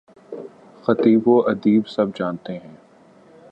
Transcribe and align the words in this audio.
خطیب 0.83 1.27
و 1.27 1.43
ادیب 1.47 1.87
سب 1.87 2.15
جانتے 2.15 2.53
ہیں۔ 2.53 2.75